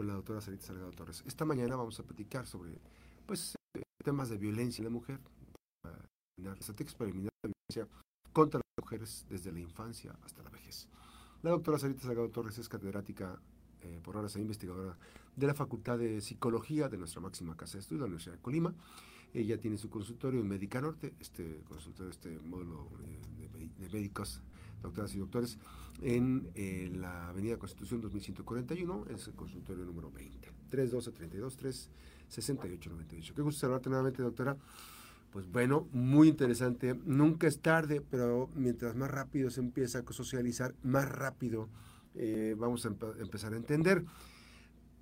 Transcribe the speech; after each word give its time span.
con 0.00 0.06
la 0.06 0.14
doctora 0.14 0.40
Sarita 0.40 0.64
Salgado 0.64 0.92
Torres. 0.92 1.22
Esta 1.26 1.44
mañana 1.44 1.76
vamos 1.76 2.00
a 2.00 2.02
platicar 2.02 2.46
sobre 2.46 2.80
pues, 3.26 3.54
temas 4.02 4.30
de 4.30 4.38
violencia 4.38 4.80
en 4.80 4.84
la 4.84 4.90
mujer, 4.90 5.20
la 6.42 6.54
estrategia 6.54 6.96
para 6.96 7.10
eliminar 7.10 7.30
la 7.42 7.52
violencia 7.52 7.98
contra 8.32 8.60
las 8.60 8.82
mujeres 8.82 9.26
desde 9.28 9.52
la 9.52 9.60
infancia 9.60 10.16
hasta 10.24 10.42
la 10.42 10.48
vejez. 10.48 10.88
La 11.42 11.50
doctora 11.50 11.78
Sarita 11.78 12.00
Salgado 12.00 12.30
Torres 12.30 12.56
es 12.56 12.66
catedrática 12.70 13.42
eh, 13.82 14.00
por 14.02 14.16
horas 14.16 14.34
e 14.36 14.40
investigadora 14.40 14.96
de 15.36 15.46
la 15.46 15.52
Facultad 15.52 15.98
de 15.98 16.22
Psicología 16.22 16.88
de 16.88 16.96
nuestra 16.96 17.20
máxima 17.20 17.54
casa 17.54 17.74
de 17.74 17.80
estudio, 17.80 18.00
la 18.00 18.06
Universidad 18.06 18.36
de 18.36 18.40
Colima. 18.40 18.74
Ella 19.32 19.58
tiene 19.58 19.78
su 19.78 19.88
consultorio 19.88 20.40
en 20.40 20.48
Médica 20.48 20.80
Norte, 20.80 21.14
este 21.20 21.62
consultorio, 21.68 22.10
este 22.10 22.38
módulo 22.40 22.88
eh, 23.04 23.70
de, 23.78 23.88
médicos, 23.90 24.40
doctoras 24.82 25.14
y 25.14 25.18
doctores, 25.18 25.58
en 26.02 26.50
eh, 26.54 26.90
la 26.94 27.28
Avenida 27.28 27.56
Constitución 27.56 28.00
2141, 28.00 29.06
es 29.14 29.28
el 29.28 29.34
consultorio 29.34 29.84
número 29.84 30.10
20, 30.10 30.48
312 30.68 31.12
32 31.12 31.56
3 31.56 31.88
68 32.28 32.90
98. 32.90 33.34
Qué 33.34 33.42
gusto 33.42 33.60
saludarte 33.60 33.88
nuevamente, 33.88 34.22
doctora. 34.22 34.56
Pues 35.30 35.48
bueno, 35.50 35.86
muy 35.92 36.28
interesante. 36.28 36.96
Nunca 37.04 37.46
es 37.46 37.60
tarde, 37.60 38.00
pero 38.00 38.48
mientras 38.56 38.96
más 38.96 39.10
rápido 39.10 39.50
se 39.50 39.60
empieza 39.60 40.00
a 40.00 40.12
socializar, 40.12 40.74
más 40.82 41.08
rápido 41.08 41.68
eh, 42.16 42.56
vamos 42.58 42.84
a 42.84 42.88
empezar 42.88 43.52
a 43.52 43.56
entender. 43.56 44.04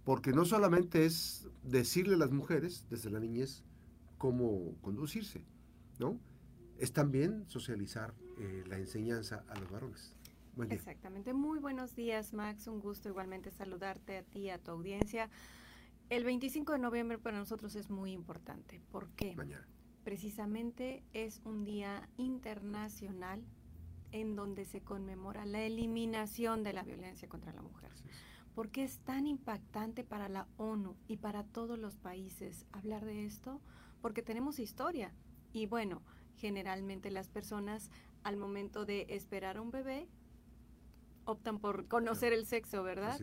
Porque 0.05 0.33
no 0.33 0.45
solamente 0.45 1.07
es 1.07 1.49
decirle 1.63 2.15
a 2.15 2.19
las 2.19 2.31
mujeres 2.31 2.85
desde 2.91 3.11
la 3.11 3.21
niñez 3.21 3.63
cómo 4.19 4.77
conducirse, 4.81 5.45
¿no? 5.99 6.19
Es 6.79 6.93
también 6.93 7.49
socializar 7.49 8.15
eh, 8.39 8.65
la 8.67 8.77
enseñanza 8.77 9.45
a 9.49 9.59
los 9.59 9.71
varones. 9.71 10.15
Exactamente. 10.71 11.33
Muy 11.35 11.61
buenos 11.61 11.95
días, 11.95 12.33
Max. 12.33 12.67
Un 12.67 12.81
gusto 12.81 13.09
igualmente 13.09 13.51
saludarte 13.51 14.19
a 14.19 14.23
ti, 14.23 14.51
a 14.51 14.59
tu 14.59 14.73
audiencia. 14.73 15.31
El 16.11 16.25
25 16.25 16.73
de 16.73 16.79
noviembre 16.79 17.19
para 17.19 17.39
nosotros 17.39 17.77
es 17.77 17.91
muy 17.91 18.13
importante. 18.13 18.81
¿Por 18.91 19.09
qué? 19.11 19.37
Mañana 19.37 19.67
precisamente 20.09 21.03
es 21.13 21.43
un 21.45 21.65
día 21.65 22.09
internacional 22.17 23.45
en 24.11 24.37
donde 24.37 24.65
se 24.65 24.81
conmemora 24.81 25.45
la 25.45 25.61
eliminación 25.63 26.63
de 26.65 26.73
la 26.73 26.83
violencia 26.83 27.29
contra 27.29 27.53
la 27.53 27.61
mujer. 27.61 27.91
¿Por 28.59 28.71
qué 28.71 28.83
es 28.83 28.99
tan 28.99 29.29
impactante 29.29 30.03
para 30.03 30.29
la 30.29 30.49
ONU 30.57 30.97
y 31.07 31.19
para 31.19 31.45
todos 31.45 31.79
los 31.79 31.97
países 31.97 32.67
hablar 32.73 33.05
de 33.05 33.25
esto? 33.25 33.61
Porque 34.03 34.21
tenemos 34.21 34.59
historia. 34.59 35.15
Y 35.53 35.67
bueno, 35.67 36.03
generalmente 36.35 37.13
las 37.13 37.29
personas 37.29 37.93
al 38.25 38.37
momento 38.37 38.85
de 38.85 39.07
esperar 39.11 39.59
a 39.59 39.63
un 39.63 39.71
bebé 39.71 40.09
optan 41.25 41.61
por 41.61 41.87
conocer 41.87 42.33
el 42.33 42.47
sexo, 42.47 42.83
¿verdad? 42.83 43.21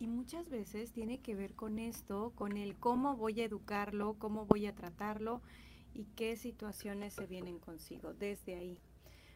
Y 0.00 0.08
muchas 0.08 0.48
veces 0.48 0.90
tiene 0.90 1.20
que 1.20 1.36
ver 1.36 1.54
con 1.54 1.78
esto, 1.78 2.32
con 2.34 2.56
el 2.56 2.76
cómo 2.76 3.16
voy 3.16 3.40
a 3.40 3.44
educarlo, 3.44 4.14
cómo 4.18 4.46
voy 4.46 4.66
a 4.66 4.74
tratarlo 4.74 5.42
y 5.94 6.06
qué 6.16 6.34
situaciones 6.34 7.14
se 7.14 7.28
vienen 7.28 7.60
consigo 7.60 8.14
desde 8.14 8.56
ahí. 8.56 8.80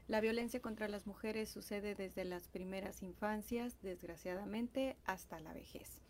La 0.08 0.20
violencia 0.20 0.60
contra 0.60 0.86
las 0.86 1.06
mujeres 1.06 1.48
sucede 1.48 1.96
desde 1.96 2.24
las 2.24 2.46
primeras 2.46 3.02
infancias, 3.02 3.76
desgraciadamente, 3.82 4.96
hasta 5.04 5.40
la 5.40 5.52
vejez. 5.52 6.00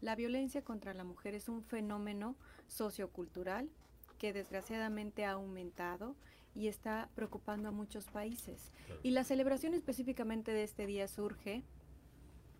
La 0.00 0.16
violencia 0.16 0.62
contra 0.62 0.94
la 0.94 1.04
mujer 1.04 1.34
es 1.34 1.50
un 1.50 1.62
fenómeno 1.62 2.34
sociocultural 2.66 3.68
que 4.18 4.32
desgraciadamente 4.32 5.26
ha 5.26 5.32
aumentado 5.32 6.16
y 6.54 6.68
está 6.68 7.10
preocupando 7.14 7.68
a 7.68 7.72
muchos 7.72 8.06
países. 8.06 8.72
Y 9.02 9.10
la 9.10 9.24
celebración 9.24 9.74
específicamente 9.74 10.52
de 10.52 10.64
este 10.64 10.86
día 10.86 11.06
surge 11.06 11.62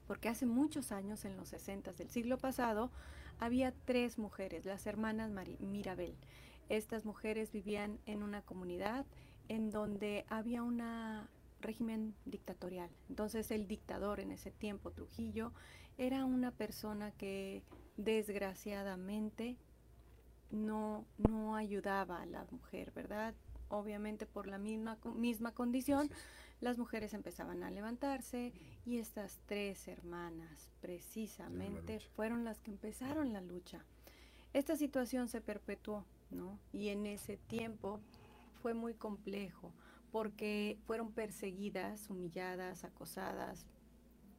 porque 0.07 0.29
hace 0.29 0.45
muchos 0.45 0.93
años, 0.93 1.25
en 1.25 1.39
los 1.39 1.49
60 1.49 1.93
del 1.95 2.11
siglo 2.11 2.37
pasado, 2.37 2.91
había 3.39 3.73
tres 3.87 4.19
mujeres, 4.19 4.67
las 4.67 4.87
hermanas 4.87 5.31
Mirabel. 5.61 6.15
Estas 6.69 7.05
mujeres 7.07 7.51
vivían 7.51 7.99
en 8.05 8.23
una 8.23 8.43
comunidad 8.43 9.07
en 9.49 9.71
donde 9.71 10.25
había 10.29 10.63
un 10.63 10.83
régimen 11.61 12.15
dictatorial. 12.25 12.91
Entonces 13.09 13.51
el 13.51 13.67
dictador 13.67 14.21
en 14.21 14.33
ese 14.33 14.51
tiempo, 14.51 14.91
Trujillo, 14.91 15.53
era 15.99 16.25
una 16.25 16.51
persona 16.51 17.13
que 17.13 17.63
desgraciadamente 17.97 19.57
no, 20.51 21.07
no 21.17 21.57
ayudaba 21.57 22.23
a 22.23 22.27
la 22.27 22.47
mujer, 22.51 22.93
¿verdad? 22.93 23.35
Obviamente 23.69 24.27
por 24.27 24.47
la 24.47 24.59
misma, 24.59 24.99
misma 25.15 25.53
condición, 25.53 26.11
las 26.61 26.79
mujeres 26.79 27.15
empezaban 27.15 27.63
a 27.63 27.71
levantarse 27.71 28.53
y 28.85 28.99
estas 28.99 29.41
tres 29.47 29.89
hermanas 29.89 30.69
precisamente 30.81 32.01
fueron 32.15 32.45
las 32.45 32.61
que 32.61 32.71
empezaron 32.71 33.33
la 33.33 33.41
lucha. 33.41 33.85
Esta 34.53 34.77
situación 34.77 35.29
se 35.29 35.41
perpetuó 35.41 36.05
y 36.73 36.89
en 36.89 37.07
ese 37.07 37.37
tiempo 37.37 38.01
fue 38.63 38.75
muy 38.75 38.95
complejo 38.95 39.75
porque 40.13 40.79
fueron 40.87 41.13
perseguidas, 41.13 42.09
humilladas, 42.09 42.85
acosadas, 42.85 43.67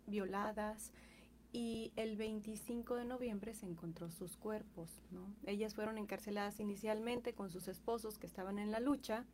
violadas 0.08 0.94
y 1.52 1.92
el 1.96 2.16
25 2.16 2.96
de 2.96 3.06
noviembre 3.06 3.54
se 3.54 3.66
encontró 3.68 4.10
sus 4.10 4.38
cuerpos, 4.38 4.90
Ellas 5.46 5.76
fueron 5.76 5.98
encarceladas 5.98 6.60
inicialmente 6.60 7.34
con 7.34 7.52
sus 7.52 7.68
esposos 7.68 8.18
que 8.18 8.26
estaban 8.26 8.58
en 8.58 8.72
la 8.72 8.80
lucha, 8.80 9.26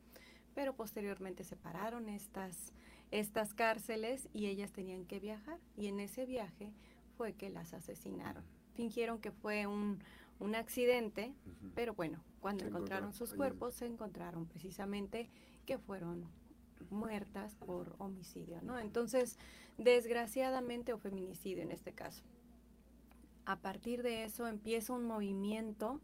pero 0.53 0.75
posteriormente 0.75 1.45
separaron 1.45 2.09
estas, 2.09 2.73
estas 3.11 3.53
cárceles 3.53 4.27
y 4.33 4.47
ellas 4.47 4.71
tenían 4.73 5.05
que 5.05 5.19
viajar 5.19 5.59
y 5.77 5.87
en 5.87 6.01
ese 6.01 6.25
viaje 6.25 6.73
fue 7.15 7.33
que 7.33 7.49
las 7.49 7.73
asesinaron. 7.73 8.43
Fingieron 8.73 9.19
que 9.19 9.31
fue 9.31 9.65
un, 9.65 9.99
un 10.39 10.55
accidente, 10.55 11.33
pero 11.75 11.93
bueno, 11.93 12.23
cuando 12.39 12.65
encontraron 12.65 13.13
sus 13.13 13.33
cuerpos 13.33 13.75
se 13.75 13.85
encontraron 13.85 14.45
precisamente 14.45 15.29
que 15.65 15.77
fueron 15.77 16.25
muertas 16.89 17.55
por 17.55 17.95
homicidio, 17.99 18.61
¿no? 18.61 18.79
Entonces, 18.79 19.37
desgraciadamente, 19.77 20.93
o 20.93 20.97
feminicidio 20.97 21.63
en 21.63 21.71
este 21.71 21.93
caso. 21.93 22.23
A 23.45 23.59
partir 23.59 24.03
de 24.03 24.23
eso 24.23 24.47
empieza 24.47 24.93
un 24.93 25.05
movimiento 25.05 25.99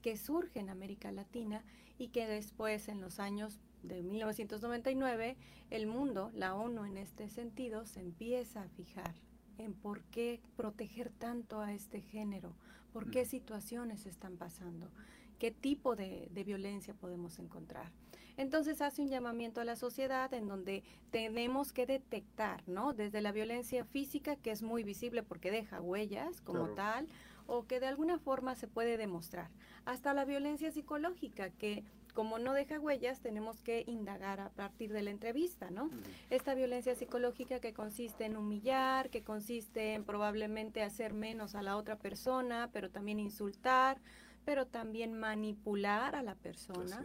que 0.00 0.16
surge 0.16 0.60
en 0.60 0.70
América 0.70 1.12
Latina 1.12 1.64
y 1.98 2.08
que 2.08 2.26
después, 2.26 2.88
en 2.88 3.00
los 3.00 3.20
años 3.20 3.60
de 3.82 4.02
1999, 4.02 5.36
el 5.70 5.86
mundo, 5.86 6.30
la 6.34 6.54
ONU 6.54 6.84
en 6.84 6.96
este 6.96 7.28
sentido, 7.28 7.84
se 7.84 8.00
empieza 8.00 8.62
a 8.62 8.68
fijar 8.68 9.14
en 9.58 9.74
por 9.74 10.02
qué 10.04 10.40
proteger 10.56 11.10
tanto 11.10 11.60
a 11.60 11.72
este 11.72 12.00
género, 12.00 12.54
por 12.92 13.10
qué 13.10 13.24
situaciones 13.24 14.06
están 14.06 14.36
pasando, 14.36 14.90
qué 15.38 15.50
tipo 15.50 15.96
de, 15.96 16.28
violencia 16.44 16.94
podemos 16.94 17.38
encontrar. 17.38 17.90
Entonces 18.36 18.80
hace 18.80 19.02
un 19.02 19.08
llamamiento 19.08 19.60
a 19.60 19.64
la 19.64 19.76
sociedad 19.76 20.32
en 20.32 20.48
donde 20.48 20.82
tenemos 21.10 21.72
que 21.72 21.84
detectar, 21.84 22.66
¿no? 22.66 22.94
Desde 22.94 23.20
la 23.20 23.32
violencia 23.32 23.84
física, 23.84 24.36
que 24.36 24.50
es 24.50 24.62
muy 24.62 24.84
visible 24.84 25.22
porque 25.22 25.50
deja 25.50 25.80
huellas 25.80 26.40
como 26.40 26.68
tal, 26.70 27.08
o 27.46 27.66
que 27.66 27.80
de 27.80 27.86
alguna 27.86 28.18
forma 28.18 28.54
se 28.54 28.68
puede 28.68 28.96
demostrar, 28.96 29.50
hasta 29.84 30.14
la 30.14 30.24
violencia 30.24 30.70
psicológica, 30.70 31.50
que 31.50 31.84
como 32.14 32.38
no 32.38 32.52
deja 32.52 32.78
huellas, 32.78 33.20
tenemos 33.20 33.62
que 33.62 33.84
indagar 33.86 34.40
a 34.40 34.50
partir 34.50 34.92
de 34.92 35.02
la 35.02 35.10
entrevista, 35.10 35.70
¿no? 35.70 35.90
Esta 36.28 36.54
violencia 36.54 36.94
psicológica 36.94 37.58
que 37.60 37.72
consiste 37.72 38.26
en 38.26 38.36
humillar, 38.36 39.08
que 39.08 39.22
consiste 39.22 39.94
en 39.94 40.04
probablemente 40.04 40.82
hacer 40.82 41.14
menos 41.14 41.54
a 41.54 41.62
la 41.62 41.76
otra 41.76 41.96
persona, 41.96 42.68
pero 42.72 42.90
también 42.90 43.18
insultar, 43.18 43.98
pero 44.44 44.66
también 44.66 45.14
manipular 45.14 46.14
a 46.14 46.22
la 46.22 46.34
persona, 46.34 47.02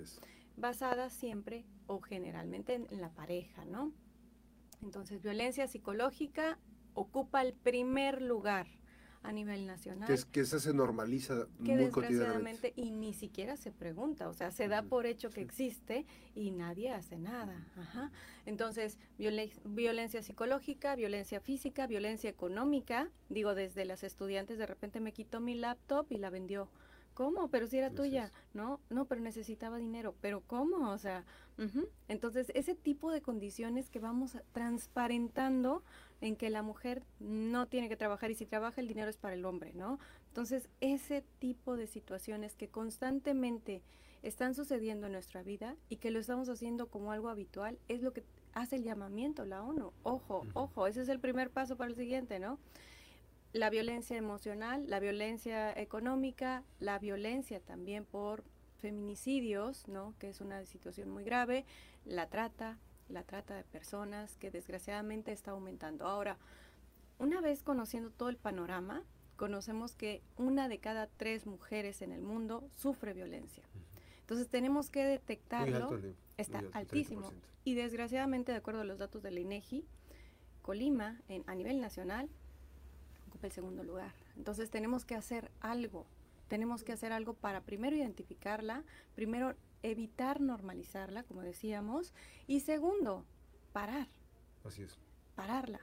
basada 0.58 1.10
siempre 1.10 1.66
o 1.86 2.02
generalmente 2.02 2.74
en 2.76 3.02
la 3.02 3.10
pareja, 3.10 3.64
¿no? 3.64 3.94
Entonces, 4.82 5.22
violencia 5.22 5.68
psicológica 5.68 6.60
ocupa 6.94 7.42
el 7.42 7.54
primer 7.54 8.22
lugar 8.22 8.68
a 9.28 9.34
nivel 9.34 9.68
nacional. 9.68 10.08
Que, 10.08 10.14
es, 10.14 10.24
que 10.24 10.40
eso 10.40 10.58
se 10.58 10.74
normaliza 10.74 11.48
que 11.66 11.74
muy 11.74 11.84
desgraciadamente 11.86 12.72
y 12.78 12.92
ni 12.92 13.14
siquiera 13.14 13.58
se 13.58 13.72
pregunta, 13.72 14.30
o 14.30 14.34
sea, 14.34 14.52
se 14.52 14.70
da 14.70 14.84
por 14.84 15.06
hecho 15.06 15.30
que 15.30 15.42
existe 15.42 16.06
y 16.34 16.52
nadie 16.52 16.92
hace 16.92 17.18
nada. 17.18 17.68
Ajá. 17.76 18.10
Entonces, 18.46 18.98
violencia 19.18 20.24
psicológica, 20.24 20.96
violencia 20.96 21.42
física, 21.42 21.88
violencia 21.88 22.30
económica, 22.30 23.10
digo, 23.28 23.54
desde 23.54 23.84
las 23.84 24.04
estudiantes 24.04 24.58
de 24.58 24.66
repente 24.66 25.02
me 25.02 25.12
quitó 25.12 25.42
mi 25.42 25.56
laptop 25.56 26.08
y 26.10 26.18
la 26.18 26.30
vendió. 26.30 26.70
¿Cómo? 27.14 27.50
Pero 27.50 27.68
si 27.68 27.80
era 27.80 27.90
tuya. 27.90 28.32
No, 28.54 28.80
no, 28.92 29.06
pero 29.06 29.22
necesitaba 29.22 29.78
dinero. 29.78 30.16
¿Pero 30.22 30.44
cómo? 30.46 30.92
O 30.92 30.98
sea, 31.00 31.26
entonces 32.08 32.52
ese 32.54 32.76
tipo 32.76 33.12
de 33.12 33.22
condiciones 33.22 33.90
que 33.90 34.00
vamos 34.00 34.38
transparentando 34.52 35.84
en 36.22 36.36
que 36.36 36.50
la 36.50 36.62
mujer 36.62 37.04
no 37.20 37.68
tiene 37.68 37.90
que 37.90 37.98
trabajar 37.98 38.30
y 38.30 38.36
si 38.36 38.46
trabaja 38.46 38.80
el 38.80 38.88
dinero 38.88 39.10
es 39.10 39.18
para 39.18 39.34
el 39.34 39.46
hombre, 39.46 39.74
¿no? 39.74 40.00
Entonces, 40.28 40.70
ese 40.82 41.24
tipo 41.40 41.76
de 41.76 41.88
situaciones 41.88 42.56
que 42.56 42.68
constantemente 42.68 43.82
están 44.22 44.54
sucediendo 44.54 45.08
en 45.08 45.14
nuestra 45.14 45.42
vida 45.42 45.76
y 45.90 45.98
que 45.98 46.12
lo 46.12 46.20
estamos 46.20 46.50
haciendo 46.50 46.88
como 46.88 47.12
algo 47.12 47.30
habitual 47.30 47.80
es 47.88 48.02
lo 48.02 48.14
que 48.14 48.24
hace 48.54 48.76
el 48.76 48.84
llamamiento 48.84 49.46
la 49.46 49.64
ONU. 49.64 49.94
Ojo, 50.04 50.46
ojo, 50.54 50.88
ese 50.88 51.02
es 51.02 51.10
el 51.10 51.20
primer 51.20 51.50
paso 51.50 51.76
para 51.76 51.90
el 51.90 51.96
siguiente, 51.96 52.40
¿no? 52.40 52.60
la 53.54 53.70
violencia 53.70 54.18
emocional, 54.18 54.86
la 54.88 55.00
violencia 55.00 55.72
económica, 55.78 56.64
la 56.80 57.00
violencia 57.00 57.60
también 57.60 58.06
por 58.06 58.44
feminicidios, 58.78 59.88
¿no? 59.88 60.14
que 60.20 60.30
es 60.30 60.42
una 60.42 60.66
situación 60.66 61.10
muy 61.10 61.24
grave, 61.24 61.66
la 62.06 62.28
trata, 62.28 62.78
la 63.10 63.24
trata 63.24 63.56
de 63.56 63.64
personas 63.64 64.36
que 64.38 64.52
desgraciadamente 64.52 65.32
está 65.32 65.52
aumentando. 65.52 66.06
Ahora, 66.06 66.38
una 67.20 67.42
vez 67.42 67.64
conociendo 67.64 68.12
todo 68.12 68.30
el 68.30 68.38
panorama, 68.38 69.04
conocemos 69.36 69.96
que 69.96 70.22
una 70.38 70.68
de 70.68 70.80
cada 70.80 71.08
tres 71.08 71.46
mujeres 71.46 72.02
en 72.02 72.12
el 72.12 72.22
mundo 72.22 72.68
sufre 72.72 73.14
violencia. 73.14 73.64
Entonces 74.22 74.50
tenemos 74.50 74.90
que 74.90 75.06
detectarlo. 75.06 76.00
está 76.38 76.62
altísimo. 76.74 77.32
Y 77.64 77.76
desgraciadamente, 77.76 78.52
de 78.52 78.58
acuerdo 78.58 78.82
a 78.82 78.84
los 78.86 79.00
datos 79.00 79.24
de 79.24 79.32
la 79.32 79.40
INEGI, 79.40 79.86
Colima, 80.62 81.22
en, 81.30 81.44
a 81.48 81.56
nivel 81.56 81.80
nacional, 81.80 82.30
ocupa 83.28 83.48
el 83.48 83.54
segundo 83.54 83.84
lugar. 83.84 84.14
Entonces 84.36 84.70
tenemos 84.70 85.06
que 85.06 85.16
hacer 85.16 85.50
algo. 85.62 86.06
Tenemos 86.48 86.84
que 86.84 86.94
hacer 86.94 87.12
algo 87.12 87.34
para 87.34 87.62
primero 87.62 87.96
identificarla, 87.96 88.84
primero 89.16 89.56
evitar 89.84 90.42
normalizarla, 90.42 91.24
como 91.24 91.42
decíamos, 91.42 92.14
y 92.48 92.62
segundo, 92.62 93.26
parar. 93.74 94.08
Así 94.64 94.84
es. 94.84 94.98
Pararla. 95.36 95.80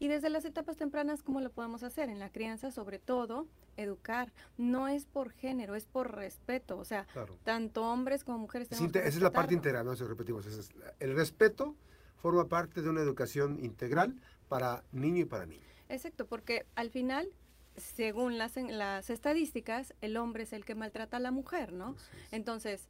Y 0.00 0.08
desde 0.08 0.30
las 0.30 0.44
etapas 0.44 0.76
tempranas, 0.76 1.22
¿cómo 1.22 1.40
lo 1.40 1.50
podemos 1.50 1.82
hacer? 1.82 2.08
En 2.08 2.20
la 2.20 2.30
crianza, 2.30 2.70
sobre 2.70 2.98
todo, 2.98 3.48
educar. 3.76 4.32
No 4.56 4.86
es 4.86 5.06
por 5.06 5.30
género, 5.30 5.74
es 5.74 5.86
por 5.86 6.14
respeto. 6.14 6.78
O 6.78 6.84
sea, 6.84 7.06
tanto 7.42 7.82
hombres 7.82 8.22
como 8.22 8.38
mujeres. 8.38 8.70
esa 8.70 9.00
es 9.00 9.20
la 9.20 9.32
parte 9.32 9.54
integral, 9.54 9.84
no 9.84 9.96
se 9.96 10.04
repetimos. 10.04 10.46
el 11.00 11.16
respeto 11.16 11.74
forma 12.16 12.48
parte 12.48 12.82
de 12.82 12.88
una 12.88 13.00
educación 13.00 13.58
integral 13.62 14.14
para 14.48 14.84
niño 14.92 15.22
y 15.22 15.24
para 15.24 15.46
niña. 15.46 15.66
Exacto, 15.88 16.26
porque 16.26 16.66
al 16.74 16.90
final 16.90 17.28
según 17.78 18.38
las, 18.38 18.56
las 18.56 19.10
estadísticas, 19.10 19.94
el 20.00 20.16
hombre 20.16 20.44
es 20.44 20.52
el 20.52 20.64
que 20.64 20.74
maltrata 20.74 21.16
a 21.18 21.20
la 21.20 21.30
mujer, 21.30 21.72
¿no? 21.72 21.96
Entonces, 22.30 22.88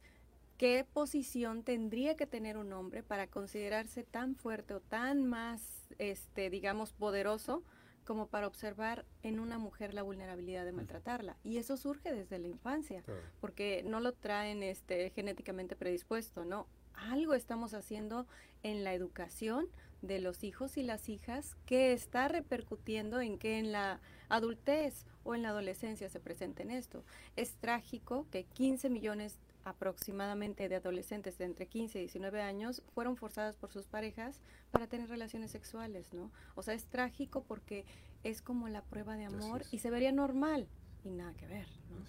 ¿qué 0.57 0.85
posición 0.91 1.63
tendría 1.63 2.15
que 2.15 2.27
tener 2.27 2.57
un 2.57 2.73
hombre 2.73 3.03
para 3.03 3.27
considerarse 3.27 4.03
tan 4.03 4.35
fuerte 4.35 4.73
o 4.73 4.79
tan 4.81 5.25
más, 5.25 5.87
este, 5.97 6.49
digamos, 6.49 6.93
poderoso 6.93 7.63
como 8.05 8.27
para 8.27 8.47
observar 8.47 9.05
en 9.21 9.39
una 9.39 9.59
mujer 9.59 9.93
la 9.93 10.03
vulnerabilidad 10.03 10.65
de 10.65 10.71
maltratarla? 10.71 11.37
Y 11.43 11.57
eso 11.57 11.77
surge 11.77 12.11
desde 12.11 12.39
la 12.39 12.47
infancia, 12.47 13.03
porque 13.39 13.83
no 13.85 13.99
lo 13.99 14.13
traen 14.13 14.63
este, 14.63 15.11
genéticamente 15.11 15.75
predispuesto, 15.75 16.43
¿no? 16.45 16.67
Algo 17.07 17.33
estamos 17.33 17.73
haciendo 17.73 18.27
en 18.63 18.83
la 18.83 18.93
educación 18.93 19.67
de 20.01 20.19
los 20.19 20.43
hijos 20.43 20.77
y 20.77 20.83
las 20.83 21.09
hijas 21.09 21.55
que 21.65 21.93
está 21.93 22.27
repercutiendo 22.27 23.21
en 23.21 23.37
que 23.37 23.59
en 23.59 23.71
la 23.71 23.99
adultez 24.29 25.05
o 25.23 25.35
en 25.35 25.43
la 25.43 25.49
adolescencia 25.49 26.09
se 26.09 26.19
presenten 26.19 26.71
esto. 26.71 27.03
Es 27.35 27.55
trágico 27.55 28.27
que 28.31 28.43
15 28.45 28.89
millones 28.89 29.39
aproximadamente 29.65 30.69
de 30.69 30.75
adolescentes 30.75 31.37
de 31.37 31.45
entre 31.45 31.67
15 31.67 31.99
y 31.99 32.01
19 32.01 32.41
años 32.41 32.81
fueron 32.93 33.17
forzadas 33.17 33.55
por 33.55 33.71
sus 33.71 33.87
parejas 33.87 34.41
para 34.71 34.87
tener 34.87 35.09
relaciones 35.09 35.51
sexuales, 35.51 36.13
¿no? 36.13 36.31
O 36.55 36.63
sea, 36.63 36.73
es 36.73 36.85
trágico 36.85 37.43
porque 37.43 37.85
es 38.23 38.41
como 38.41 38.69
la 38.69 38.81
prueba 38.83 39.15
de 39.15 39.25
amor 39.25 39.63
y 39.71 39.79
se 39.79 39.89
vería 39.89 40.11
normal 40.11 40.67
y 41.03 41.09
nada 41.09 41.33
que 41.33 41.47
ver, 41.47 41.67
¿no? 41.89 42.05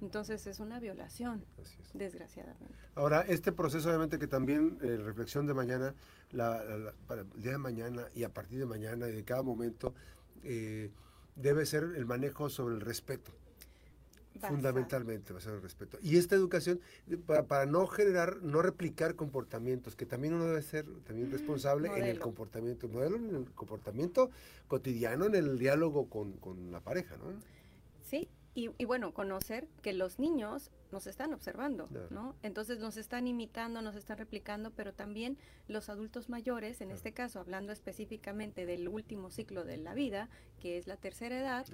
Entonces 0.00 0.46
es 0.46 0.60
una 0.60 0.78
violación, 0.78 1.44
desgraciadamente. 1.92 2.74
Ahora, 2.94 3.22
este 3.22 3.50
proceso 3.52 3.88
obviamente 3.88 4.18
que 4.18 4.28
también, 4.28 4.78
eh, 4.82 4.96
reflexión 4.96 5.46
de 5.46 5.54
mañana, 5.54 5.94
para 7.06 7.22
el 7.22 7.42
día 7.42 7.52
de 7.52 7.58
mañana 7.58 8.08
y 8.14 8.22
a 8.22 8.32
partir 8.32 8.60
de 8.60 8.66
mañana 8.66 9.08
y 9.08 9.12
de 9.12 9.24
cada 9.24 9.42
momento, 9.42 9.94
eh, 10.44 10.90
debe 11.34 11.66
ser 11.66 11.82
el 11.96 12.06
manejo 12.06 12.48
sobre 12.48 12.76
el 12.76 12.80
respeto. 12.80 13.32
Fundamentalmente 14.40 15.32
va 15.32 15.40
a 15.40 15.42
ser 15.42 15.54
el 15.54 15.62
respeto. 15.62 15.98
Y 16.00 16.16
esta 16.16 16.36
educación, 16.36 16.80
para, 17.26 17.66
no 17.66 17.88
generar, 17.88 18.40
no 18.40 18.62
replicar 18.62 19.16
comportamientos, 19.16 19.96
que 19.96 20.06
también 20.06 20.34
uno 20.34 20.44
debe 20.46 20.62
ser 20.62 20.86
también 21.06 21.32
responsable 21.32 21.88
en 21.88 22.04
el 22.04 22.20
comportamiento, 22.20 22.86
modelo, 22.86 23.16
en 23.16 23.34
el 23.34 23.50
comportamiento 23.50 24.30
cotidiano, 24.68 25.26
en 25.26 25.34
el 25.34 25.58
diálogo 25.58 26.08
con, 26.08 26.34
con 26.34 26.70
la 26.70 26.78
pareja, 26.78 27.16
¿no? 27.16 27.24
Sí, 28.04 28.28
y, 28.54 28.84
bueno, 28.86 29.14
conocer 29.14 29.68
que 29.82 29.92
los 29.92 30.18
niños 30.18 30.72
nos 30.90 31.06
están 31.06 31.32
observando, 31.32 31.88
¿no? 32.10 32.34
Entonces 32.42 32.80
nos 32.80 32.96
están 32.96 33.28
imitando, 33.28 33.82
nos 33.82 33.94
están 33.94 34.18
replicando, 34.18 34.72
pero 34.72 34.92
también 34.92 35.38
los 35.68 35.88
adultos 35.88 36.28
mayores, 36.28 36.80
en 36.80 36.90
este 36.90 37.12
caso 37.12 37.38
hablando 37.38 37.72
específicamente 37.72 38.66
del 38.66 38.88
último 38.88 39.30
ciclo 39.30 39.64
de 39.64 39.76
la 39.76 39.94
vida, 39.94 40.28
que 40.58 40.76
es 40.76 40.88
la 40.88 40.96
tercera 40.96 41.38
edad, 41.38 41.66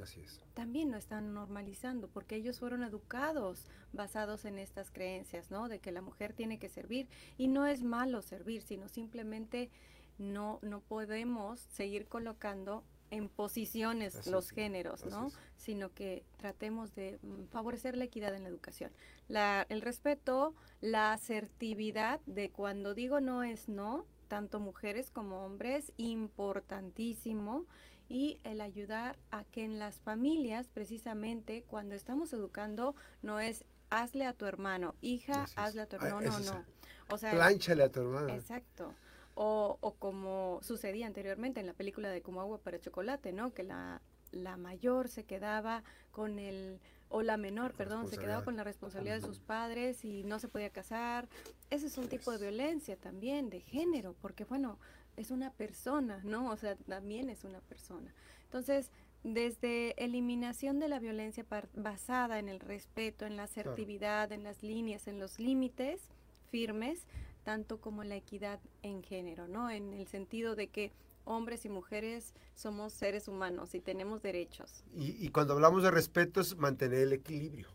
también 0.53 0.91
lo 0.91 0.99
están 0.99 1.33
normalizando, 1.33 2.09
porque 2.09 2.37
ellos 2.37 2.59
fueron 2.59 2.83
educados 2.83 3.67
basados 3.93 4.45
en 4.45 4.59
estas 4.59 4.91
creencias, 4.91 5.51
¿no? 5.51 5.69
De 5.69 5.79
que 5.79 5.93
la 5.93 6.03
mujer 6.03 6.35
tiene 6.35 6.59
que 6.59 6.69
servir 6.69 7.09
y 7.39 7.49
no 7.49 7.67
es 7.67 7.83
malo 7.83 8.21
servir, 8.21 8.63
sino 8.63 8.89
simplemente 8.89 9.71
no, 10.19 10.59
no 10.63 10.81
podemos 10.81 11.61
seguir 11.61 12.07
colocando 12.09 12.85
en 13.15 13.29
posiciones 13.29 14.27
los 14.27 14.51
géneros, 14.51 15.07
¿no? 15.07 15.31
Sino 15.57 15.93
que 15.93 16.25
tratemos 16.37 16.95
de 16.95 17.19
mm, 17.23 17.45
favorecer 17.47 17.97
la 17.97 18.05
equidad 18.05 18.35
en 18.35 18.43
la 18.43 18.49
educación. 18.49 18.91
La, 19.29 19.67
el 19.69 19.83
respeto, 19.83 20.55
la 20.81 21.13
asertividad 21.13 22.21
de 22.27 22.51
cuando 22.51 22.93
digo 22.93 23.21
no 23.21 23.45
es 23.45 23.69
no, 23.69 24.05
tanto 24.27 24.59
mujeres 24.59 25.11
como 25.13 25.45
hombres, 25.45 25.93
importantísimo. 25.97 27.67
Y 28.09 28.41
el 28.45 28.61
ayudar 28.61 29.17
a 29.31 29.45
que 29.45 29.65
en 29.65 29.79
las 29.79 30.01
familias, 30.01 30.69
precisamente, 30.69 31.63
cuando 31.63 31.95
estamos 31.95 32.33
educando, 32.33 32.95
no 33.23 33.41
es 33.41 33.65
hazle 33.91 34.27
a 34.27 34.33
tu 34.33 34.45
hermano, 34.45 34.95
hija, 35.01 35.47
hazle 35.57 35.83
a 35.83 35.87
tu 35.87 35.97
hermano, 35.97 36.21
no, 36.21 36.39
no, 36.41 36.53
no. 36.53 36.65
O 37.11 37.17
sea, 37.17 37.31
plánchale 37.31 37.85
a 37.85 37.93
tu 37.93 38.01
hermano. 38.01 38.29
Exacto. 38.29 38.93
O, 39.35 39.79
o 39.81 39.95
como 39.95 40.61
sucedía 40.63 41.07
anteriormente 41.07 41.59
en 41.61 41.67
la 41.67 41.73
película 41.73 42.11
de 42.11 42.23
Como 42.23 42.41
agua 42.41 42.59
para 42.59 42.81
chocolate, 42.81 43.33
¿no? 43.33 43.53
Que 43.53 43.65
la, 43.65 44.01
la 44.31 44.57
mayor 44.57 45.09
se 45.09 45.25
quedaba 45.25 45.83
con 46.13 46.39
el, 46.39 46.81
o 47.09 47.23
la 47.23 47.37
menor, 47.37 47.75
perdón, 47.75 48.09
se 48.09 48.19
quedaba 48.19 48.45
con 48.45 48.57
la 48.57 48.65
responsabilidad 48.65 49.17
de 49.17 49.27
sus 49.27 49.41
padres 49.41 50.05
y 50.05 50.25
no 50.25 50.39
se 50.39 50.49
podía 50.49 50.71
casar. 50.71 51.29
Ese 51.71 51.87
es 51.87 51.99
un 51.99 52.09
tipo 52.09 52.33
de 52.33 52.39
violencia 52.39 52.97
también, 52.97 53.51
de 53.51 53.61
género, 53.61 54.15
porque 54.21 54.45
bueno, 54.45 54.79
es 55.17 55.31
una 55.31 55.51
persona, 55.51 56.21
¿no? 56.25 56.51
O 56.51 56.57
sea, 56.57 56.77
también 56.77 57.31
es 57.31 57.45
una 57.45 57.61
persona. 57.61 58.15
Entonces, 58.45 58.91
desde 59.23 59.95
eliminación 60.03 60.79
de 60.79 60.89
la 60.89 60.99
violencia 60.99 61.47
basada 61.75 62.39
en 62.39 62.49
el 62.49 62.61
respeto, 62.61 63.27
en 63.27 63.37
la 63.37 63.45
asertividad, 63.45 64.33
en 64.33 64.43
las 64.43 64.63
líneas, 64.63 65.07
en 65.07 65.19
los 65.19 65.39
límites 65.39 66.09
firmes, 66.51 67.07
tanto 67.45 67.81
como 67.81 68.03
la 68.03 68.17
equidad 68.17 68.61
en 68.83 69.03
género, 69.03 69.47
¿no? 69.47 69.71
En 69.71 69.93
el 69.93 70.09
sentido 70.09 70.57
de 70.57 70.69
que 70.69 70.93
hombres 71.25 71.65
y 71.65 71.69
mujeres 71.69 72.35
somos 72.55 72.93
seres 72.93 73.29
humanos 73.29 73.75
y 73.75 73.81
tenemos 73.81 74.23
derechos. 74.23 74.85
Y, 74.95 75.29
cuando 75.29 75.55
hablamos 75.55 75.83
de 75.83 75.91
respeto 75.91 76.41
es 76.41 76.57
mantener 76.57 77.01
el 77.01 77.13
equilibrio. 77.13 77.69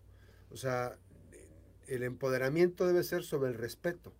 O 0.51 0.57
sea, 0.57 0.97
el 1.87 2.03
empoderamiento 2.03 2.85
debe 2.85 3.03
ser 3.03 3.23
sobre 3.23 3.51
el 3.51 3.57
respeto. 3.57 4.13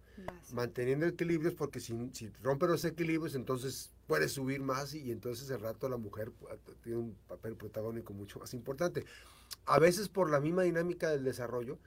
Manteniendo 0.52 1.06
el 1.06 1.14
equilibrio 1.14 1.50
es 1.50 1.56
porque 1.56 1.80
si, 1.80 1.94
si 2.12 2.28
rompen 2.42 2.70
los 2.70 2.84
equilibrios, 2.84 3.36
entonces 3.36 3.94
puede 4.06 4.28
subir 4.28 4.62
más 4.62 4.94
y, 4.94 5.12
entonces 5.12 5.50
el 5.50 5.62
rato 5.62 5.88
la 5.88 5.98
mujer 5.98 6.32
tiene 6.84 6.98
un 6.98 7.16
papel 7.28 7.56
protagónico 7.56 8.14
mucho 8.14 8.40
más 8.40 8.54
importante. 8.54 9.06
A 9.66 9.80
veces 9.80 10.10
por 10.10 10.30
la 10.30 10.42
misma 10.42 10.64
dinámica 10.64 11.10
del 11.10 11.24
desarrollo, 11.24 11.80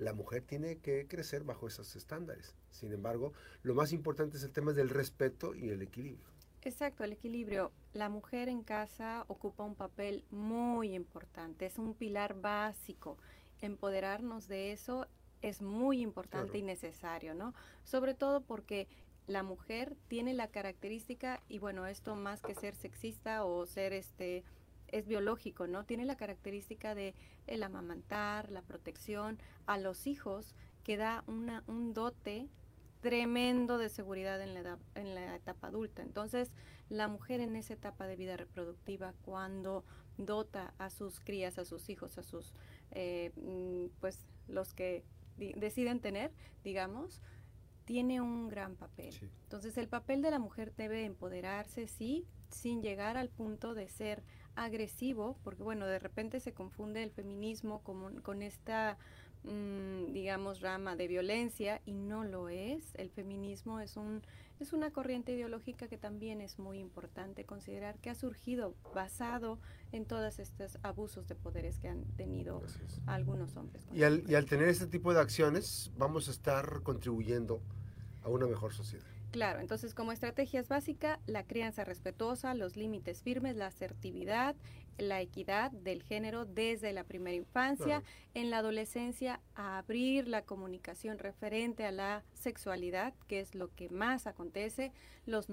la 0.00 0.14
mujer 0.14 0.42
tiene 0.42 0.78
que 0.78 1.06
crecer 1.06 1.44
bajo 1.44 1.68
esos 1.68 1.94
estándares. 1.94 2.56
Sin 2.70 2.92
embargo, 2.92 3.34
lo 3.62 3.74
más 3.74 3.92
importante 3.92 4.38
es 4.38 4.42
el 4.42 4.52
tema 4.52 4.72
del 4.72 4.88
respeto 4.88 5.54
y 5.54 5.68
el 5.68 5.82
equilibrio. 5.82 6.26
Exacto, 6.62 7.04
el 7.04 7.12
equilibrio. 7.12 7.70
La 7.92 8.08
mujer 8.08 8.48
en 8.48 8.62
casa 8.62 9.24
ocupa 9.28 9.62
un 9.62 9.74
papel 9.74 10.24
muy 10.30 10.94
importante, 10.94 11.66
es 11.66 11.78
un 11.78 11.94
pilar 11.94 12.40
básico. 12.40 13.18
Empoderarnos 13.60 14.48
de 14.48 14.72
eso 14.72 15.06
es 15.42 15.60
muy 15.60 16.00
importante 16.00 16.58
y 16.58 16.62
necesario, 16.62 17.34
¿no? 17.34 17.54
Sobre 17.84 18.14
todo 18.14 18.40
porque 18.40 18.88
la 19.26 19.42
mujer 19.42 19.96
tiene 20.08 20.32
la 20.32 20.48
característica, 20.48 21.42
y 21.48 21.58
bueno, 21.58 21.86
esto 21.86 22.16
más 22.16 22.40
que 22.40 22.54
ser 22.54 22.74
sexista 22.74 23.44
o 23.44 23.66
ser 23.66 23.92
este 23.92 24.44
es 24.92 25.06
biológico, 25.06 25.66
¿no? 25.66 25.84
Tiene 25.84 26.04
la 26.04 26.16
característica 26.16 26.94
de 26.94 27.14
el 27.46 27.62
amamantar, 27.62 28.50
la 28.50 28.62
protección 28.62 29.38
a 29.66 29.78
los 29.78 30.06
hijos, 30.06 30.54
que 30.84 30.96
da 30.96 31.24
una, 31.26 31.62
un 31.66 31.92
dote 31.92 32.48
tremendo 33.00 33.78
de 33.78 33.88
seguridad 33.88 34.40
en 34.42 34.54
la, 34.54 34.78
en 34.94 35.14
la 35.14 35.36
etapa 35.36 35.68
adulta. 35.68 36.02
Entonces, 36.02 36.50
la 36.88 37.08
mujer 37.08 37.40
en 37.40 37.56
esa 37.56 37.74
etapa 37.74 38.06
de 38.06 38.16
vida 38.16 38.36
reproductiva, 38.36 39.14
cuando 39.22 39.84
dota 40.18 40.74
a 40.78 40.90
sus 40.90 41.20
crías, 41.20 41.58
a 41.58 41.64
sus 41.64 41.88
hijos, 41.88 42.18
a 42.18 42.22
sus, 42.22 42.54
eh, 42.90 43.32
mm, 43.36 43.98
pues, 44.00 44.26
los 44.48 44.74
que 44.74 45.04
deciden 45.36 46.00
tener, 46.00 46.32
digamos, 46.62 47.22
tiene 47.86 48.20
un 48.20 48.48
gran 48.48 48.76
papel. 48.76 49.14
Entonces, 49.44 49.76
el 49.78 49.88
papel 49.88 50.20
de 50.20 50.30
la 50.30 50.38
mujer 50.38 50.74
debe 50.76 51.04
empoderarse, 51.04 51.88
sí, 51.88 52.26
sin 52.50 52.82
llegar 52.82 53.16
al 53.16 53.30
punto 53.30 53.74
de 53.74 53.88
ser 53.88 54.22
agresivo, 54.54 55.36
porque 55.42 55.62
bueno, 55.62 55.86
de 55.86 55.98
repente 55.98 56.40
se 56.40 56.52
confunde 56.52 57.02
el 57.02 57.10
feminismo 57.10 57.82
con, 57.82 58.20
con 58.20 58.42
esta 58.42 58.98
mm, 59.44 60.12
digamos, 60.12 60.60
rama 60.60 60.96
de 60.96 61.08
violencia 61.08 61.80
y 61.86 61.92
no 61.92 62.24
lo 62.24 62.48
es. 62.48 62.94
El 62.94 63.10
feminismo 63.10 63.80
es, 63.80 63.96
un, 63.96 64.22
es 64.58 64.72
una 64.72 64.90
corriente 64.90 65.32
ideológica 65.32 65.88
que 65.88 65.96
también 65.96 66.40
es 66.40 66.58
muy 66.58 66.78
importante 66.78 67.44
considerar 67.44 67.98
que 67.98 68.10
ha 68.10 68.14
surgido 68.14 68.74
basado 68.94 69.58
en 69.92 70.04
todos 70.04 70.38
estos 70.38 70.78
abusos 70.82 71.26
de 71.28 71.34
poderes 71.34 71.78
que 71.78 71.88
han 71.88 72.04
tenido 72.16 72.62
algunos 73.06 73.56
hombres. 73.56 73.86
Y 73.92 74.02
al, 74.02 74.24
y 74.28 74.34
al 74.34 74.46
tener 74.46 74.68
este 74.68 74.86
tipo 74.86 75.14
de 75.14 75.20
acciones 75.20 75.90
vamos 75.96 76.28
a 76.28 76.30
estar 76.30 76.82
contribuyendo 76.82 77.62
a 78.22 78.28
una 78.28 78.46
mejor 78.46 78.72
sociedad. 78.72 79.06
Claro, 79.30 79.60
entonces 79.60 79.94
como 79.94 80.12
estrategia 80.12 80.60
es 80.60 80.68
básica, 80.68 81.20
la 81.26 81.44
crianza 81.44 81.84
respetuosa, 81.84 82.54
los 82.54 82.76
límites 82.76 83.22
firmes, 83.22 83.56
la 83.56 83.66
asertividad, 83.68 84.56
la 84.98 85.20
equidad 85.20 85.70
del 85.70 86.02
género 86.02 86.44
desde 86.44 86.92
la 86.92 87.04
primera 87.04 87.36
infancia, 87.36 88.02
en 88.34 88.50
la 88.50 88.58
adolescencia 88.58 89.40
abrir 89.54 90.28
la 90.28 90.42
comunicación 90.42 91.18
referente 91.18 91.84
a 91.84 91.92
la 91.92 92.24
sexualidad, 92.34 93.14
que 93.26 93.40
es 93.40 93.54
lo 93.54 93.74
que 93.74 93.88
más 93.88 94.26
acontece, 94.26 94.92
los 95.26 95.48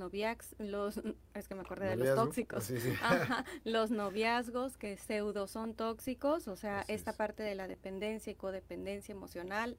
los 0.57 1.01
es 1.33 1.47
que 1.47 1.55
me 1.55 1.61
acordé 1.61 1.89
de 1.89 1.95
los 1.97 2.15
tóxicos, 2.15 2.71
los 3.63 3.91
noviazgos 3.91 4.77
que 4.77 4.97
pseudo 4.97 5.47
son 5.47 5.75
tóxicos, 5.75 6.47
o 6.47 6.55
sea, 6.55 6.83
esta 6.87 7.13
parte 7.13 7.43
de 7.43 7.55
la 7.55 7.67
dependencia 7.67 8.31
y 8.31 8.35
codependencia 8.35 9.11
emocional 9.11 9.77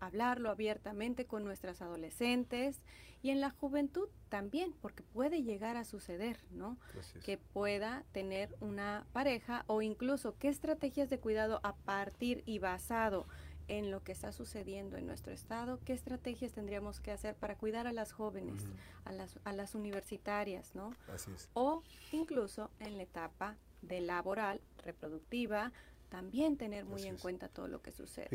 hablarlo 0.00 0.50
abiertamente 0.50 1.26
con 1.26 1.44
nuestras 1.44 1.82
adolescentes 1.82 2.80
y 3.22 3.30
en 3.30 3.40
la 3.40 3.50
juventud 3.50 4.08
también, 4.28 4.74
porque 4.80 5.02
puede 5.02 5.42
llegar 5.42 5.76
a 5.76 5.84
suceder, 5.84 6.38
¿no? 6.50 6.78
Que 7.24 7.36
pueda 7.36 8.04
tener 8.12 8.56
una 8.60 9.06
pareja 9.12 9.64
o 9.66 9.82
incluso 9.82 10.36
qué 10.38 10.48
estrategias 10.48 11.10
de 11.10 11.18
cuidado 11.18 11.60
a 11.62 11.76
partir 11.76 12.42
y 12.46 12.58
basado 12.58 13.26
en 13.68 13.90
lo 13.90 14.02
que 14.02 14.10
está 14.10 14.32
sucediendo 14.32 14.96
en 14.96 15.06
nuestro 15.06 15.32
estado, 15.32 15.78
qué 15.84 15.92
estrategias 15.92 16.52
tendríamos 16.52 16.98
que 16.98 17.12
hacer 17.12 17.36
para 17.36 17.56
cuidar 17.56 17.86
a 17.86 17.92
las 17.92 18.10
jóvenes, 18.10 18.64
a, 19.04 19.12
las, 19.12 19.38
a 19.44 19.52
las 19.52 19.76
universitarias, 19.76 20.74
¿no? 20.74 20.92
Así 21.12 21.30
es. 21.30 21.48
O 21.54 21.84
incluso 22.10 22.70
en 22.80 22.96
la 22.96 23.04
etapa 23.04 23.56
de 23.82 24.00
laboral, 24.00 24.60
reproductiva, 24.78 25.72
también 26.10 26.56
tener 26.56 26.84
muy 26.84 27.04
en 27.04 27.16
cuenta 27.16 27.48
todo 27.48 27.68
lo 27.68 27.80
que 27.80 27.92
sucede. 27.92 28.28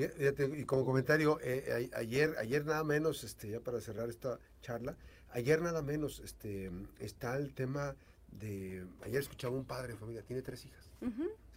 y 0.57 0.63
como 0.63 0.85
comentario, 0.85 1.39
eh, 1.43 1.91
ayer, 1.93 2.35
ayer 2.39 2.65
nada 2.65 2.83
menos, 2.83 3.23
este, 3.23 3.49
ya 3.49 3.59
para 3.59 3.81
cerrar 3.81 4.09
esta 4.09 4.39
charla, 4.61 4.95
ayer 5.31 5.61
nada 5.61 5.81
menos 5.81 6.19
este, 6.21 6.71
está 6.99 7.37
el 7.37 7.53
tema 7.53 7.95
de, 8.31 8.87
ayer 9.03 9.19
escuchaba 9.19 9.55
un 9.55 9.65
padre 9.65 9.93
de 9.93 9.99
familia, 9.99 10.23
tiene 10.23 10.41
tres 10.41 10.65
hijas, 10.65 10.89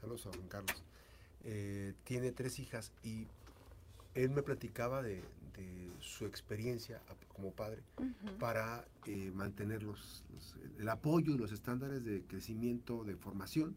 saludos 0.00 0.26
a 0.26 0.30
Juan 0.30 0.48
Carlos, 0.48 0.84
eh, 1.44 1.94
tiene 2.04 2.32
tres 2.32 2.58
hijas 2.58 2.92
y 3.04 3.28
él 4.14 4.30
me 4.30 4.42
platicaba 4.42 5.02
de, 5.02 5.22
su 6.00 6.26
experiencia 6.26 7.02
como 7.34 7.50
padre 7.50 7.82
para 8.38 8.86
eh, 9.06 9.32
mantener 9.34 9.82
los, 9.82 10.22
el 10.78 10.88
apoyo 10.88 11.34
y 11.34 11.36
los 11.36 11.50
estándares 11.50 12.04
de 12.04 12.22
crecimiento, 12.22 13.02
de 13.02 13.16
formación, 13.16 13.74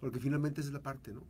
porque 0.00 0.18
finalmente 0.18 0.62
esa 0.62 0.68
es 0.68 0.72
la 0.72 0.80
parte, 0.80 1.12
¿no? 1.12 1.22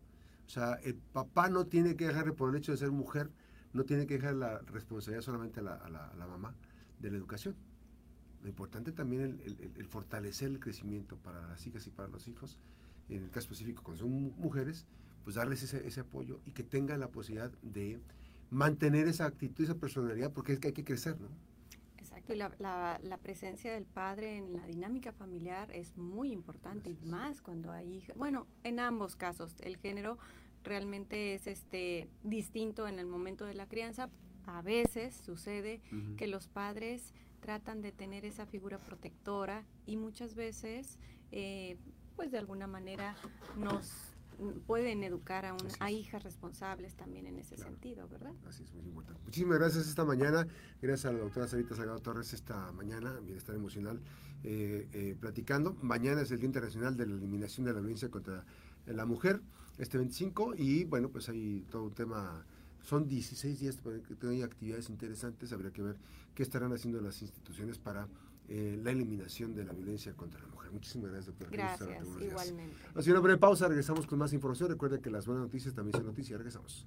O 0.50 0.52
sea, 0.52 0.80
el 0.82 0.96
papá 0.96 1.48
no 1.48 1.66
tiene 1.66 1.94
que 1.94 2.08
dejarle 2.08 2.32
por 2.32 2.50
el 2.50 2.56
hecho 2.56 2.72
de 2.72 2.78
ser 2.78 2.90
mujer, 2.90 3.30
no 3.72 3.84
tiene 3.84 4.08
que 4.08 4.14
dejar 4.14 4.34
la 4.34 4.58
responsabilidad 4.58 5.22
solamente 5.22 5.60
a 5.60 5.62
la, 5.62 6.26
mamá 6.28 6.56
de 6.98 7.08
la 7.08 7.16
educación. 7.16 7.54
Lo 8.42 8.48
importante 8.48 8.90
también 8.90 9.40
es 9.44 9.54
el, 9.76 9.86
fortalecer 9.86 10.48
el 10.50 10.58
crecimiento 10.58 11.16
para 11.18 11.46
las 11.46 11.64
hijas 11.68 11.86
y 11.86 11.90
para 11.90 12.08
los 12.08 12.26
hijos, 12.26 12.58
en 13.08 13.22
el 13.22 13.30
caso 13.30 13.44
específico 13.44 13.84
cuando 13.84 14.02
son 14.02 14.10
mujeres, 14.38 14.88
pues 15.22 15.36
darles 15.36 15.62
ese, 15.62 15.86
ese 15.86 16.00
apoyo 16.00 16.40
y 16.44 16.50
que 16.50 16.64
tengan 16.64 16.98
la 16.98 17.12
posibilidad 17.12 17.52
de 17.62 18.00
mantener 18.50 19.06
esa 19.06 19.26
actitud, 19.26 19.62
esa 19.62 19.76
personalidad, 19.76 20.32
porque 20.32 20.54
es 20.54 20.58
que 20.58 20.66
hay 20.66 20.74
que 20.74 20.82
crecer, 20.82 21.20
¿no? 21.20 21.28
Exacto, 22.30 22.34
y 22.34 22.62
la, 22.62 22.98
la, 23.02 23.18
presencia 23.18 23.72
del 23.72 23.84
padre 23.84 24.36
en 24.36 24.52
la 24.52 24.66
dinámica 24.66 25.12
familiar 25.12 25.70
es 25.72 25.96
muy 25.96 26.32
importante, 26.32 26.90
y 26.90 26.96
más 27.06 27.40
cuando 27.42 27.72
hay 27.72 27.94
hijas. 27.94 28.16
Bueno, 28.16 28.46
en 28.64 28.80
ambos 28.80 29.16
casos, 29.16 29.56
el 29.60 29.76
género 29.76 30.18
realmente 30.62 31.34
es 31.34 31.46
este 31.46 32.08
distinto 32.22 32.86
en 32.88 32.98
el 32.98 33.06
momento 33.06 33.44
de 33.44 33.54
la 33.54 33.66
crianza. 33.66 34.10
A 34.46 34.62
veces 34.62 35.14
sucede 35.14 35.80
que 36.16 36.26
los 36.26 36.48
padres 36.48 37.14
tratan 37.40 37.82
de 37.82 37.92
tener 37.92 38.24
esa 38.24 38.46
figura 38.46 38.78
protectora 38.78 39.64
y 39.86 39.96
muchas 39.96 40.34
veces, 40.34 40.98
eh, 41.32 41.76
pues 42.16 42.30
de 42.30 42.38
alguna 42.38 42.66
manera 42.66 43.16
nos 43.56 44.09
pueden 44.66 45.02
educar 45.04 45.44
a, 45.44 45.56
a 45.78 45.90
hijas 45.90 46.22
responsables 46.22 46.94
también 46.94 47.26
en 47.26 47.38
ese 47.38 47.56
sentido, 47.56 48.08
¿verdad? 48.08 48.32
Así 48.48 48.62
es, 48.62 48.72
muy 48.74 48.84
importante. 48.86 49.22
Muchísimas 49.24 49.58
gracias 49.58 49.88
esta 49.88 50.04
mañana, 50.04 50.46
gracias 50.80 51.06
a 51.06 51.12
la 51.12 51.20
doctora 51.20 51.48
Sarita 51.48 51.74
Salgado 51.74 52.00
Torres 52.00 52.32
esta 52.32 52.72
mañana, 52.72 53.18
Bienestar 53.20 53.54
Emocional, 53.54 54.00
eh, 54.42 54.88
eh, 54.92 55.16
platicando. 55.18 55.76
Mañana 55.82 56.22
es 56.22 56.30
el 56.30 56.38
Día 56.38 56.46
Internacional 56.46 56.96
de 56.96 57.06
la 57.06 57.14
Eliminación 57.14 57.66
de 57.66 57.72
la 57.72 57.80
Violencia 57.80 58.10
contra 58.10 58.44
la 58.86 59.04
Mujer, 59.06 59.40
este 59.78 59.98
25, 59.98 60.54
y 60.56 60.84
bueno, 60.84 61.10
pues 61.10 61.28
hay 61.28 61.66
todo 61.70 61.84
un 61.84 61.94
tema 61.94 62.44
son 62.82 63.08
16 63.08 63.60
días, 63.60 63.76
que 63.76 64.26
hay 64.26 64.42
actividades 64.42 64.88
interesantes, 64.88 65.52
habría 65.52 65.70
que 65.70 65.82
ver 65.82 65.96
qué 66.34 66.42
estarán 66.42 66.72
haciendo 66.72 67.00
las 67.00 67.20
instituciones 67.22 67.78
para 67.78 68.08
eh, 68.52 68.76
la 68.82 68.90
eliminación 68.90 69.54
de 69.54 69.64
la 69.64 69.72
violencia 69.72 70.12
contra 70.16 70.40
la 70.40 70.48
mujer. 70.48 70.72
Muchísimas 70.72 71.12
gracias, 71.12 71.38
doctora. 71.38 71.50
Gracias, 71.52 72.06
igualmente. 72.20 72.76
Así 72.96 73.10
una 73.10 73.20
breve 73.20 73.38
pausa, 73.38 73.68
regresamos 73.68 74.08
con 74.08 74.18
más 74.18 74.32
información. 74.32 74.68
Recuerde 74.68 75.00
que 75.00 75.08
las 75.08 75.24
buenas 75.24 75.44
noticias 75.44 75.72
también 75.72 75.92
son 75.92 76.06
noticias. 76.06 76.36
Regresamos. 76.36 76.84